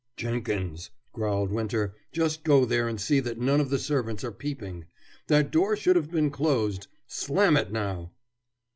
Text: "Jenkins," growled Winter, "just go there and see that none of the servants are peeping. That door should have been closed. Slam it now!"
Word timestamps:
"Jenkins," 0.17 0.89
growled 1.13 1.51
Winter, 1.51 1.93
"just 2.11 2.43
go 2.43 2.65
there 2.65 2.87
and 2.87 2.99
see 2.99 3.19
that 3.19 3.37
none 3.37 3.61
of 3.61 3.69
the 3.69 3.77
servants 3.77 4.23
are 4.23 4.31
peeping. 4.31 4.87
That 5.27 5.51
door 5.51 5.75
should 5.77 5.95
have 5.95 6.09
been 6.09 6.31
closed. 6.31 6.87
Slam 7.05 7.55
it 7.55 7.71
now!" 7.71 8.11